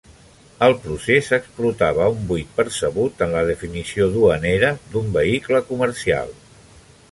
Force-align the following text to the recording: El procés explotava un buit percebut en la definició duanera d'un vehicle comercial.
El 0.67 0.71
procés 0.85 1.27
explotava 1.37 2.07
un 2.13 2.23
buit 2.31 2.55
percebut 2.61 3.21
en 3.27 3.35
la 3.37 3.45
definició 3.51 4.09
duanera 4.17 4.75
d'un 4.95 5.15
vehicle 5.21 5.65
comercial. 5.71 6.37